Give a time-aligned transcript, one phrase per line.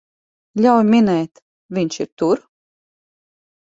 [0.65, 1.43] Ļauj minēt,
[1.79, 2.47] viņš ir tur?